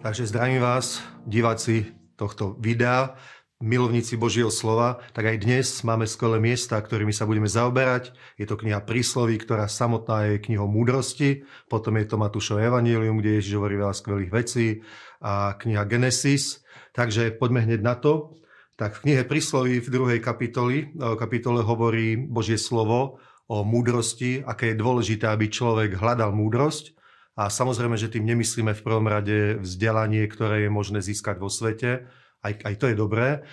Takže 0.00 0.32
zdravím 0.32 0.64
vás, 0.64 1.04
diváci 1.28 1.92
tohto 2.16 2.56
videa, 2.56 3.20
milovníci 3.60 4.16
Božieho 4.16 4.48
slova, 4.48 4.96
tak 5.12 5.28
aj 5.28 5.44
dnes 5.44 5.68
máme 5.84 6.08
skvelé 6.08 6.40
miesta, 6.40 6.80
ktorými 6.80 7.12
sa 7.12 7.28
budeme 7.28 7.44
zaoberať. 7.44 8.16
Je 8.40 8.48
to 8.48 8.56
kniha 8.56 8.80
Prísloví, 8.80 9.36
ktorá 9.36 9.68
samotná 9.68 10.24
je 10.32 10.40
knihou 10.40 10.72
múdrosti, 10.72 11.44
potom 11.68 12.00
je 12.00 12.08
to 12.08 12.16
Matúšov 12.16 12.64
Evangelium, 12.64 13.20
kde 13.20 13.44
Ježiš 13.44 13.60
hovorí 13.60 13.76
veľa 13.76 13.92
skvelých 13.92 14.32
vecí 14.32 14.80
a 15.20 15.52
kniha 15.60 15.84
Genesis. 15.84 16.64
Takže 16.96 17.36
poďme 17.36 17.68
hneď 17.68 17.84
na 17.84 17.92
to. 17.92 18.40
Tak 18.80 18.96
v 18.96 19.02
knihe 19.04 19.28
Prísloví 19.28 19.84
v 19.84 19.92
druhej 19.92 20.24
kapitoli, 20.24 20.96
e, 20.96 21.12
kapitole 21.20 21.60
hovorí 21.60 22.16
Božie 22.16 22.56
slovo 22.56 23.20
o 23.52 23.68
múdrosti, 23.68 24.48
aké 24.48 24.72
je 24.72 24.80
dôležité, 24.80 25.28
aby 25.28 25.52
človek 25.52 26.00
hľadal 26.00 26.32
múdrosť 26.32 26.96
a 27.40 27.48
samozrejme, 27.48 27.96
že 27.96 28.12
tým 28.12 28.28
nemyslíme 28.28 28.76
v 28.76 28.84
prvom 28.84 29.08
rade 29.08 29.56
vzdelanie, 29.64 30.28
ktoré 30.28 30.68
je 30.68 30.70
možné 30.70 31.00
získať 31.00 31.40
vo 31.40 31.48
svete, 31.48 32.04
aj, 32.44 32.52
aj 32.68 32.74
to 32.76 32.84
je 32.92 32.96
dobré, 33.00 33.48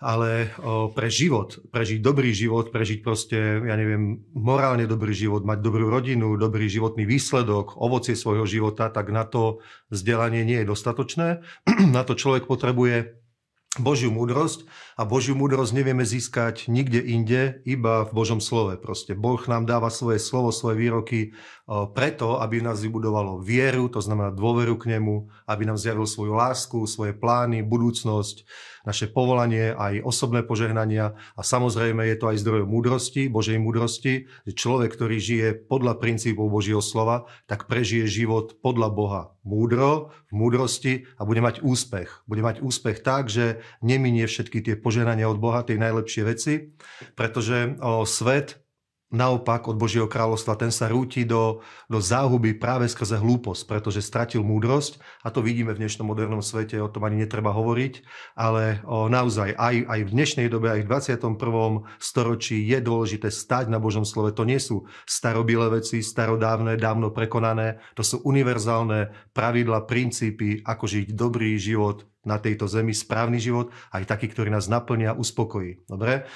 ale 0.00 0.52
o, 0.60 0.88
pre 0.88 1.12
život, 1.12 1.60
prežiť 1.68 2.00
dobrý 2.00 2.32
život, 2.32 2.72
prežiť 2.72 3.04
proste, 3.04 3.36
ja 3.60 3.76
neviem, 3.76 4.24
morálne 4.32 4.88
dobrý 4.88 5.12
život, 5.12 5.44
mať 5.44 5.60
dobrú 5.60 5.92
rodinu, 5.92 6.40
dobrý 6.40 6.64
životný 6.64 7.04
výsledok, 7.04 7.76
ovocie 7.76 8.16
svojho 8.16 8.48
života, 8.48 8.88
tak 8.88 9.12
na 9.12 9.28
to 9.28 9.60
vzdelanie 9.92 10.40
nie 10.40 10.64
je 10.64 10.68
dostatočné. 10.72 11.44
na 11.96 12.08
to 12.08 12.16
človek 12.16 12.48
potrebuje 12.48 13.20
Božiu 13.76 14.08
múdrosť 14.08 14.64
a 14.96 15.04
Božiu 15.04 15.36
múdrosť 15.36 15.76
nevieme 15.76 16.04
získať 16.06 16.68
nikde 16.72 17.00
inde, 17.04 17.60
iba 17.68 18.08
v 18.08 18.10
Božom 18.16 18.40
slove. 18.40 18.80
Proste 18.80 19.12
Boh 19.12 19.40
nám 19.44 19.68
dáva 19.68 19.92
svoje 19.92 20.16
slovo, 20.16 20.48
svoje 20.52 20.80
výroky 20.80 21.36
preto, 21.66 22.38
aby 22.40 22.62
nás 22.62 22.80
vybudovalo 22.80 23.42
vieru, 23.42 23.90
to 23.90 23.98
znamená 23.98 24.30
dôveru 24.30 24.78
k 24.78 24.96
nemu, 24.96 25.28
aby 25.50 25.62
nám 25.66 25.76
zjavil 25.76 26.06
svoju 26.06 26.32
lásku, 26.32 26.78
svoje 26.86 27.12
plány, 27.12 27.66
budúcnosť, 27.66 28.46
naše 28.86 29.10
povolanie, 29.10 29.74
aj 29.74 30.06
osobné 30.06 30.46
požehnania 30.46 31.18
a 31.34 31.40
samozrejme 31.42 32.06
je 32.06 32.16
to 32.16 32.30
aj 32.30 32.40
zdrojom 32.40 32.70
múdrosti, 32.70 33.26
Božej 33.26 33.58
múdrosti, 33.58 34.30
že 34.46 34.52
človek, 34.54 34.94
ktorý 34.94 35.18
žije 35.18 35.48
podľa 35.66 35.98
princípov 35.98 36.46
Božieho 36.48 36.80
slova, 36.80 37.26
tak 37.50 37.66
prežije 37.66 38.06
život 38.06 38.62
podľa 38.62 38.88
Boha 38.94 39.22
múdro, 39.46 40.10
v 40.30 40.32
múdrosti 40.34 41.06
a 41.18 41.22
bude 41.22 41.38
mať 41.38 41.62
úspech. 41.62 42.26
Bude 42.26 42.42
mať 42.42 42.62
úspech 42.62 43.02
tak, 43.06 43.30
že 43.30 43.62
neminie 43.78 44.26
všetky 44.26 44.62
tie 44.62 44.74
požehnania 44.74 45.30
od 45.30 45.38
Boha, 45.38 45.62
tie 45.62 45.78
najlepšie 45.78 46.22
veci, 46.26 46.74
pretože 47.14 47.78
o, 47.78 48.02
svet 48.02 48.65
Naopak 49.06 49.70
od 49.70 49.78
Božieho 49.78 50.10
kráľovstva 50.10 50.58
ten 50.58 50.74
sa 50.74 50.90
rúti 50.90 51.22
do, 51.22 51.62
do 51.86 52.02
záhuby 52.02 52.58
práve 52.58 52.90
skrze 52.90 53.22
hlúposť, 53.22 53.62
pretože 53.70 54.02
stratil 54.02 54.42
múdrosť 54.42 54.98
a 55.22 55.30
to 55.30 55.46
vidíme 55.46 55.70
v 55.70 55.86
dnešnom 55.86 56.10
modernom 56.10 56.42
svete, 56.42 56.74
o 56.82 56.90
tom 56.90 57.06
ani 57.06 57.22
netreba 57.22 57.54
hovoriť, 57.54 58.02
ale 58.34 58.82
o, 58.82 59.06
naozaj 59.06 59.54
aj, 59.54 59.76
aj 59.86 60.00
v 60.02 60.10
dnešnej 60.10 60.48
dobe, 60.50 60.74
aj 60.74 60.82
v 60.82 60.90
21. 60.90 61.38
storočí 62.02 62.66
je 62.66 62.82
dôležité 62.82 63.30
stať 63.30 63.70
na 63.70 63.78
Božom 63.78 64.02
slove. 64.02 64.34
To 64.34 64.42
nie 64.42 64.58
sú 64.58 64.90
starobilé 65.06 65.70
veci, 65.78 66.02
starodávne, 66.02 66.74
dávno 66.74 67.14
prekonané, 67.14 67.78
to 67.94 68.02
sú 68.02 68.26
univerzálne 68.26 69.14
pravidla, 69.30 69.86
princípy, 69.86 70.66
ako 70.66 70.82
žiť 70.82 71.14
dobrý 71.14 71.54
život 71.62 72.10
na 72.26 72.42
tejto 72.42 72.66
zemi, 72.66 72.90
správny 72.90 73.38
život, 73.38 73.70
aj 73.94 74.02
taký, 74.02 74.34
ktorý 74.34 74.50
nás 74.50 74.66
naplnia, 74.66 75.14
uspokojí. 75.14 75.86
Dobre? 75.86 76.26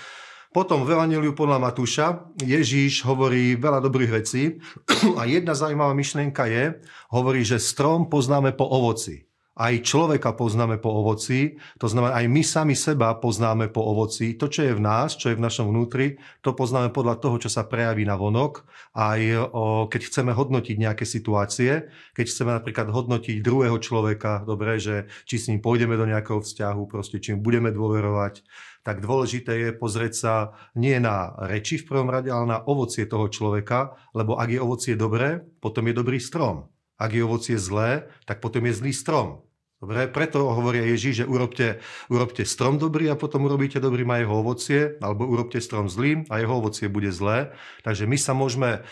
Potom 0.51 0.83
v 0.83 0.99
Evangeliu 0.99 1.31
podľa 1.31 1.63
Matúša 1.63 2.27
Ježíš 2.43 3.07
hovorí 3.07 3.55
veľa 3.55 3.79
dobrých 3.87 4.11
vecí 4.19 4.59
a 5.21 5.23
jedna 5.23 5.55
zaujímavá 5.55 5.95
myšlienka 5.95 6.43
je, 6.51 6.75
hovorí, 7.15 7.47
že 7.47 7.63
strom 7.63 8.11
poznáme 8.11 8.59
po 8.59 8.67
ovoci. 8.67 9.30
Aj 9.61 9.77
človeka 9.77 10.33
poznáme 10.33 10.81
po 10.81 10.89
ovoci, 10.89 11.61
to 11.77 11.85
znamená, 11.85 12.17
aj 12.17 12.33
my 12.33 12.41
sami 12.41 12.73
seba 12.73 13.13
poznáme 13.13 13.69
po 13.69 13.85
ovoci. 13.85 14.33
To, 14.41 14.49
čo 14.49 14.65
je 14.65 14.73
v 14.73 14.81
nás, 14.81 15.21
čo 15.21 15.29
je 15.29 15.37
v 15.37 15.45
našom 15.45 15.69
vnútri, 15.69 16.17
to 16.41 16.57
poznáme 16.57 16.89
podľa 16.97 17.21
toho, 17.21 17.37
čo 17.37 17.53
sa 17.53 17.69
prejaví 17.69 18.09
na 18.09 18.17
vonok. 18.17 18.65
Aj 18.97 19.21
o, 19.21 19.85
keď 19.85 20.01
chceme 20.09 20.33
hodnotiť 20.33 20.81
nejaké 20.81 21.05
situácie, 21.05 21.93
keď 22.17 22.25
chceme 22.25 22.57
napríklad 22.57 22.89
hodnotiť 22.89 23.45
druhého 23.45 23.77
človeka, 23.77 24.49
dobre, 24.49 24.81
že 24.81 25.13
či 25.29 25.37
s 25.37 25.53
ním 25.53 25.61
pôjdeme 25.61 25.93
do 26.01 26.09
nejakého 26.09 26.41
vzťahu, 26.41 26.89
proste 26.89 27.21
či 27.21 27.37
budeme 27.37 27.69
dôverovať, 27.69 28.41
tak 28.81 29.05
dôležité 29.05 29.61
je 29.61 29.71
pozrieť 29.77 30.13
sa 30.17 30.35
nie 30.73 30.97
na 30.97 31.37
reči 31.37 31.77
v 31.77 31.85
prvom 31.85 32.09
rade, 32.09 32.33
ale 32.33 32.49
na 32.49 32.65
ovocie 32.65 33.05
toho 33.05 33.29
človeka, 33.29 33.93
lebo 34.17 34.41
ak 34.41 34.57
je 34.57 34.61
ovocie 34.65 34.95
dobré, 34.97 35.45
potom 35.61 35.85
je 35.85 35.95
dobrý 36.01 36.17
strom. 36.17 36.73
Ak 36.97 37.13
je 37.13 37.21
ovocie 37.21 37.61
zlé, 37.61 38.09
tak 38.25 38.41
potom 38.41 38.65
je 38.65 38.73
zlý 38.73 38.97
strom. 38.97 39.50
Dobre, 39.81 40.13
preto 40.13 40.45
hovoria 40.45 40.85
Ježíš, 40.85 41.25
že 41.25 41.27
urobte, 41.27 41.81
urobte 42.13 42.45
strom 42.45 42.77
dobrý 42.77 43.09
a 43.09 43.17
potom 43.17 43.49
urobíte 43.49 43.81
dobrý 43.81 44.05
a 44.05 44.21
jeho 44.21 44.45
ovocie, 44.45 45.01
alebo 45.01 45.25
urobte 45.25 45.57
strom 45.57 45.89
zlým 45.89 46.29
a 46.29 46.37
jeho 46.37 46.53
ovocie 46.61 46.93
bude 46.93 47.09
zlé. 47.09 47.57
Takže 47.81 48.05
my 48.05 48.17
sa 48.21 48.37
môžeme 48.37 48.85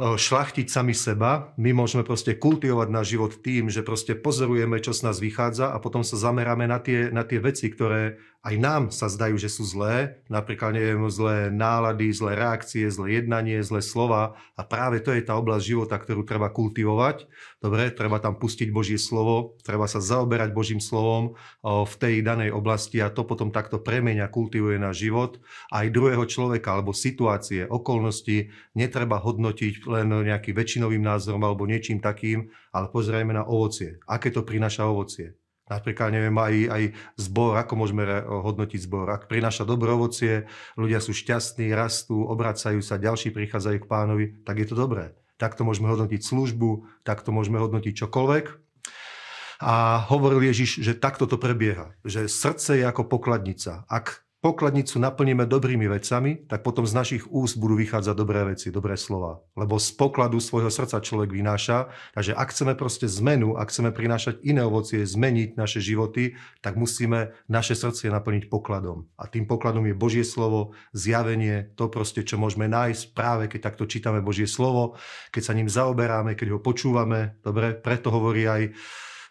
šlachtiť 0.00 0.72
sami 0.72 0.96
seba, 0.96 1.52
my 1.60 1.76
môžeme 1.76 2.00
proste 2.00 2.32
kultivovať 2.40 2.88
náš 2.88 3.12
život 3.12 3.44
tým, 3.44 3.68
že 3.68 3.84
proste 3.84 4.16
pozorujeme, 4.16 4.80
čo 4.80 4.96
z 4.96 5.04
nás 5.04 5.20
vychádza 5.20 5.68
a 5.68 5.76
potom 5.84 6.00
sa 6.00 6.16
zameráme 6.16 6.64
na 6.64 6.80
tie, 6.80 7.12
na 7.12 7.28
tie 7.28 7.36
veci, 7.36 7.68
ktoré 7.68 8.16
aj 8.42 8.54
nám 8.58 8.82
sa 8.90 9.06
zdajú, 9.06 9.38
že 9.38 9.52
sú 9.52 9.62
zlé, 9.62 10.24
napríklad 10.26 10.74
neviem, 10.74 11.06
zlé 11.06 11.52
nálady, 11.52 12.10
zlé 12.10 12.34
reakcie, 12.34 12.90
zlé 12.90 13.22
jednanie, 13.22 13.62
zlé 13.62 13.78
slova 13.84 14.34
a 14.58 14.62
práve 14.66 14.98
to 14.98 15.14
je 15.14 15.22
tá 15.22 15.38
oblasť 15.38 15.62
života, 15.62 15.94
ktorú 16.00 16.26
treba 16.26 16.50
kultivovať. 16.50 17.30
Dobre, 17.62 17.94
treba 17.94 18.18
tam 18.18 18.34
pustiť 18.40 18.74
Božie 18.74 18.98
slovo, 18.98 19.60
treba 19.62 19.86
sa 19.86 20.02
zaoberať 20.22 20.54
Božím 20.54 20.78
slovom 20.78 21.34
v 21.66 21.94
tej 21.98 22.22
danej 22.22 22.54
oblasti 22.54 23.02
a 23.02 23.10
to 23.10 23.26
potom 23.26 23.50
takto 23.50 23.82
premenia, 23.82 24.30
kultivuje 24.30 24.78
náš 24.78 25.02
život. 25.02 25.42
Aj 25.74 25.90
druhého 25.90 26.22
človeka 26.30 26.78
alebo 26.78 26.94
situácie, 26.94 27.66
okolnosti 27.66 28.54
netreba 28.78 29.18
hodnotiť 29.18 29.82
len 29.90 30.14
nejakým 30.14 30.54
väčšinovým 30.54 31.02
názorom 31.02 31.42
alebo 31.42 31.66
niečím 31.66 31.98
takým, 31.98 32.54
ale 32.70 32.86
pozrieme 32.94 33.34
na 33.34 33.42
ovocie. 33.42 33.98
Aké 34.06 34.30
to 34.30 34.46
prináša 34.46 34.86
ovocie? 34.86 35.34
Napríklad, 35.66 36.12
neviem, 36.12 36.36
aj, 36.36 36.54
aj 36.68 36.82
zbor, 37.16 37.56
ako 37.56 37.72
môžeme 37.80 38.04
hodnotiť 38.28 38.80
zbor. 38.86 39.08
Ak 39.08 39.24
prináša 39.24 39.64
dobré 39.64 39.90
ovocie, 39.90 40.44
ľudia 40.76 41.00
sú 41.00 41.16
šťastní, 41.16 41.72
rastú, 41.72 42.28
obracajú 42.28 42.84
sa, 42.84 43.00
ďalší 43.00 43.32
prichádzajú 43.32 43.78
k 43.80 43.88
pánovi, 43.88 44.24
tak 44.44 44.60
je 44.60 44.68
to 44.68 44.76
dobré. 44.76 45.16
Takto 45.40 45.64
môžeme 45.64 45.88
hodnotiť 45.88 46.20
službu, 46.20 47.02
takto 47.08 47.32
môžeme 47.32 47.56
hodnotiť 47.56 48.04
čokoľvek. 48.04 48.44
A 49.62 50.02
hovoril 50.10 50.50
Ježiš, 50.50 50.82
že 50.82 50.98
takto 50.98 51.30
to 51.30 51.38
prebieha. 51.38 51.94
Že 52.02 52.26
srdce 52.26 52.82
je 52.82 52.84
ako 52.84 53.06
pokladnica. 53.06 53.86
Ak 53.86 54.26
pokladnicu 54.42 54.98
naplníme 54.98 55.46
dobrými 55.46 55.86
vecami, 55.86 56.50
tak 56.50 56.66
potom 56.66 56.82
z 56.82 56.98
našich 56.98 57.22
úst 57.30 57.54
budú 57.62 57.78
vychádzať 57.78 58.14
dobré 58.18 58.42
veci, 58.42 58.74
dobré 58.74 58.98
slova. 58.98 59.38
Lebo 59.54 59.78
z 59.78 59.94
pokladu 59.94 60.42
svojho 60.42 60.66
srdca 60.66 60.98
človek 60.98 61.30
vynáša. 61.30 61.94
Takže 62.18 62.34
ak 62.34 62.50
chceme 62.50 62.74
proste 62.74 63.06
zmenu, 63.06 63.54
ak 63.54 63.70
chceme 63.70 63.94
prinášať 63.94 64.42
iné 64.42 64.66
ovocie, 64.66 65.06
zmeniť 65.06 65.54
naše 65.54 65.78
životy, 65.78 66.34
tak 66.58 66.74
musíme 66.74 67.30
naše 67.46 67.78
srdce 67.78 68.10
naplniť 68.10 68.50
pokladom. 68.50 69.06
A 69.14 69.30
tým 69.30 69.46
pokladom 69.46 69.86
je 69.86 69.94
Božie 69.94 70.26
slovo, 70.26 70.74
zjavenie, 70.90 71.70
to 71.78 71.86
proste, 71.86 72.26
čo 72.26 72.34
môžeme 72.34 72.66
nájsť 72.66 73.14
práve, 73.14 73.46
keď 73.46 73.70
takto 73.70 73.86
čítame 73.86 74.18
Božie 74.26 74.50
slovo, 74.50 74.98
keď 75.30 75.42
sa 75.46 75.54
ním 75.54 75.70
zaoberáme, 75.70 76.34
keď 76.34 76.58
ho 76.58 76.60
počúvame. 76.60 77.38
Dobre, 77.46 77.78
preto 77.78 78.10
hovorí 78.10 78.50
aj 78.50 78.74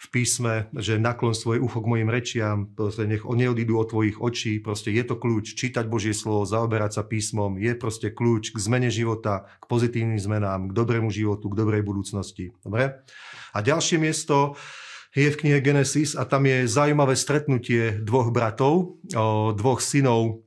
v 0.01 0.07
písme, 0.09 0.65
že 0.73 0.97
naklon 0.97 1.37
svoje 1.37 1.61
ucho 1.61 1.77
k 1.77 1.85
mojim 1.85 2.09
rečiam, 2.09 2.65
proste 2.73 3.05
nech 3.05 3.21
neodídu 3.21 3.77
od 3.77 3.93
tvojich 3.93 4.17
očí, 4.17 4.57
proste 4.57 4.89
je 4.89 5.05
to 5.05 5.21
kľúč, 5.21 5.53
čítať 5.53 5.85
Božie 5.85 6.17
slovo, 6.17 6.41
zaoberať 6.41 6.97
sa 6.97 7.03
písmom, 7.05 7.61
je 7.61 7.77
proste 7.77 8.09
kľúč 8.09 8.49
k 8.49 8.57
zmene 8.57 8.89
života, 8.89 9.45
k 9.61 9.69
pozitívnym 9.69 10.17
zmenám, 10.17 10.73
k 10.73 10.75
dobrému 10.75 11.13
životu, 11.13 11.53
k 11.53 11.57
dobrej 11.61 11.85
budúcnosti. 11.85 12.49
Dobre? 12.65 13.05
A 13.53 13.61
ďalšie 13.61 14.01
miesto 14.01 14.57
je 15.13 15.29
v 15.29 15.37
knihe 15.37 15.61
Genesis 15.61 16.17
a 16.17 16.25
tam 16.25 16.49
je 16.49 16.65
zaujímavé 16.65 17.13
stretnutie 17.13 18.01
dvoch 18.01 18.33
bratov, 18.33 18.97
dvoch 19.53 19.85
synov 19.85 20.41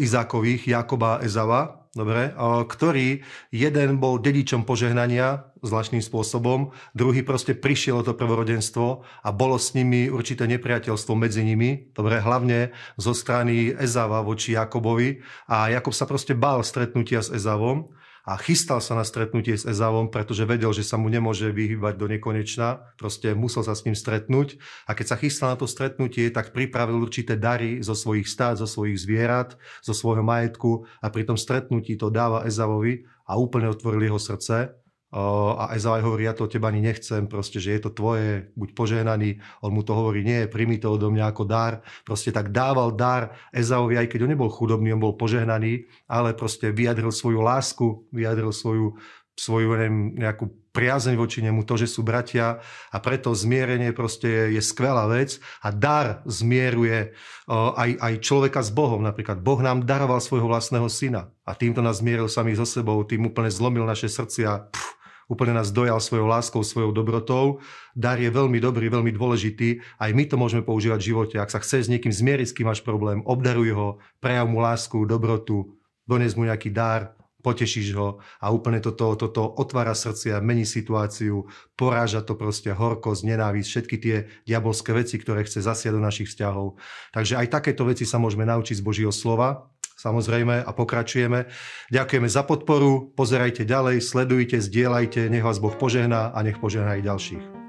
Izákových, 0.00 0.74
Jakoba 0.74 1.20
a 1.20 1.22
Ezava, 1.22 1.83
dobre, 1.94 2.34
ktorý 2.68 3.22
jeden 3.54 4.02
bol 4.02 4.18
dedičom 4.18 4.66
požehnania 4.66 5.48
zvláštnym 5.64 6.04
spôsobom, 6.04 6.74
druhý 6.92 7.24
proste 7.24 7.56
prišiel 7.56 8.02
o 8.02 8.06
to 8.06 8.12
prvorodenstvo 8.12 9.06
a 9.24 9.28
bolo 9.32 9.56
s 9.56 9.72
nimi 9.72 10.12
určité 10.12 10.44
nepriateľstvo 10.50 11.14
medzi 11.16 11.40
nimi, 11.40 11.88
dobre, 11.96 12.20
hlavne 12.20 12.74
zo 13.00 13.16
strany 13.16 13.72
Ezava 13.72 14.20
voči 14.20 14.52
Jakobovi. 14.52 15.24
A 15.48 15.72
Jakob 15.72 15.96
sa 15.96 16.04
proste 16.04 16.36
bál 16.36 16.60
stretnutia 16.60 17.24
s 17.24 17.32
Ezavom 17.32 17.88
a 18.24 18.40
chystal 18.40 18.80
sa 18.80 18.96
na 18.96 19.04
stretnutie 19.04 19.52
s 19.52 19.68
Ezavom, 19.68 20.08
pretože 20.08 20.48
vedel, 20.48 20.72
že 20.72 20.80
sa 20.80 20.96
mu 20.96 21.12
nemôže 21.12 21.52
vyhýbať 21.52 22.00
do 22.00 22.08
nekonečna, 22.08 22.96
proste 22.96 23.36
musel 23.36 23.60
sa 23.60 23.76
s 23.76 23.84
ním 23.84 23.92
stretnúť. 23.92 24.56
A 24.88 24.96
keď 24.96 25.06
sa 25.12 25.20
chystal 25.20 25.52
na 25.52 25.60
to 25.60 25.68
stretnutie, 25.68 26.32
tak 26.32 26.56
pripravil 26.56 27.04
určité 27.04 27.36
dary 27.36 27.84
zo 27.84 27.92
svojich 27.92 28.24
stát, 28.24 28.56
zo 28.56 28.64
svojich 28.64 28.96
zvierat, 28.96 29.60
zo 29.84 29.92
svojho 29.92 30.24
majetku 30.24 30.88
a 31.04 31.12
pri 31.12 31.28
tom 31.28 31.36
stretnutí 31.36 32.00
to 32.00 32.08
dáva 32.08 32.48
Ezavovi 32.48 33.04
a 33.28 33.36
úplne 33.36 33.68
otvoril 33.68 34.08
jeho 34.08 34.20
srdce 34.20 34.83
a 35.14 35.70
Ezau 35.78 35.94
hovorí, 36.02 36.26
ja 36.26 36.34
to 36.34 36.50
od 36.50 36.50
teba 36.50 36.74
ani 36.74 36.82
nechcem, 36.82 37.30
proste, 37.30 37.62
že 37.62 37.78
je 37.78 37.86
to 37.86 37.94
tvoje, 37.94 38.50
buď 38.58 38.68
požehnaný. 38.74 39.38
On 39.62 39.70
mu 39.70 39.86
to 39.86 39.94
hovorí, 39.94 40.26
nie, 40.26 40.50
primi 40.50 40.74
to 40.82 40.90
odo 40.90 41.06
mňa 41.14 41.30
ako 41.30 41.46
dar. 41.46 41.86
Proste 42.02 42.34
tak 42.34 42.50
dával 42.50 42.90
dar 42.98 43.38
Ezauvi, 43.54 43.94
aj 43.94 44.10
keď 44.10 44.26
on 44.26 44.32
nebol 44.34 44.50
chudobný, 44.50 44.90
on 44.90 44.98
bol 44.98 45.14
požehnaný, 45.14 45.86
ale 46.10 46.34
proste 46.34 46.74
vyjadril 46.74 47.14
svoju 47.14 47.38
lásku, 47.46 48.10
vyjadril 48.10 48.50
svoju, 48.50 48.98
svoju 49.38 49.68
neviem, 49.78 50.18
nejakú 50.18 50.50
priazeň 50.74 51.14
voči 51.14 51.38
nemu, 51.38 51.62
to, 51.62 51.78
že 51.78 51.86
sú 51.86 52.02
bratia 52.02 52.58
a 52.90 52.98
preto 52.98 53.30
zmierenie 53.30 53.94
proste 53.94 54.50
je, 54.50 54.58
skvelá 54.58 55.06
vec 55.06 55.38
a 55.62 55.70
dar 55.70 56.26
zmieruje 56.26 57.14
aj, 57.46 57.90
aj 58.02 58.14
človeka 58.18 58.58
s 58.58 58.74
Bohom. 58.74 58.98
Napríklad 58.98 59.38
Boh 59.38 59.62
nám 59.62 59.86
daroval 59.86 60.18
svojho 60.18 60.50
vlastného 60.50 60.90
syna 60.90 61.30
a 61.46 61.54
týmto 61.54 61.78
nás 61.78 62.02
zmieril 62.02 62.26
sami 62.26 62.58
so 62.58 62.66
sebou, 62.66 62.98
tým 63.06 63.30
úplne 63.30 63.54
zlomil 63.54 63.86
naše 63.86 64.10
srdcia, 64.10 64.66
pff, 64.66 64.93
úplne 65.30 65.56
nás 65.56 65.72
dojal 65.72 65.98
svojou 66.00 66.28
láskou, 66.28 66.60
svojou 66.60 66.92
dobrotou. 66.92 67.64
Dar 67.96 68.20
je 68.20 68.28
veľmi 68.28 68.58
dobrý, 68.60 68.90
veľmi 68.90 69.12
dôležitý. 69.14 69.80
Aj 70.00 70.10
my 70.10 70.24
to 70.28 70.36
môžeme 70.36 70.66
používať 70.66 70.98
v 71.00 71.08
živote. 71.14 71.36
Ak 71.40 71.52
sa 71.52 71.62
chceš 71.62 71.88
s 71.88 71.92
niekým 71.92 72.12
zmieriť, 72.12 72.46
s 72.50 72.56
kým 72.56 72.68
máš 72.68 72.82
problém, 72.82 73.22
obdaruj 73.24 73.70
ho, 73.74 73.88
prejav 74.20 74.46
mu 74.50 74.60
lásku, 74.60 75.06
dobrotu, 75.08 75.76
dones 76.04 76.36
mu 76.36 76.44
nejaký 76.44 76.72
dar, 76.74 77.16
potešíš 77.44 77.92
ho 77.92 78.24
a 78.40 78.48
úplne 78.48 78.80
toto, 78.80 79.12
toto 79.20 79.44
otvára 79.44 79.92
srdcia, 79.92 80.40
mení 80.40 80.64
situáciu, 80.64 81.44
poráža 81.76 82.24
to 82.24 82.32
proste 82.40 82.72
horkosť, 82.72 83.28
nenávisť, 83.28 83.68
všetky 83.68 83.96
tie 84.00 84.16
diabolské 84.48 84.96
veci, 84.96 85.20
ktoré 85.20 85.44
chce 85.44 85.60
zasiať 85.60 85.92
do 85.92 86.00
našich 86.00 86.32
vzťahov. 86.32 86.80
Takže 87.12 87.36
aj 87.36 87.52
takéto 87.52 87.84
veci 87.84 88.08
sa 88.08 88.16
môžeme 88.16 88.48
naučiť 88.48 88.80
z 88.80 88.86
Božieho 88.86 89.12
slova, 89.12 89.68
samozrejme, 89.96 90.62
a 90.62 90.70
pokračujeme. 90.70 91.50
Ďakujeme 91.90 92.28
za 92.28 92.42
podporu, 92.44 93.14
pozerajte 93.16 93.64
ďalej, 93.64 94.04
sledujte, 94.04 94.60
zdieľajte, 94.60 95.26
nech 95.32 95.46
vás 95.46 95.58
Boh 95.58 95.74
požehná 95.74 96.30
a 96.34 96.38
nech 96.44 96.60
požehná 96.60 96.98
aj 96.98 97.02
ďalších. 97.02 97.63